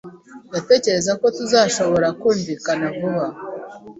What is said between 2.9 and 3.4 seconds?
vuba.